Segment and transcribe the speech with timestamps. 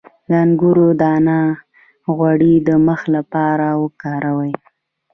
[0.27, 1.39] د انګور دانه
[2.15, 4.53] غوړي د مخ لپاره وکاروئ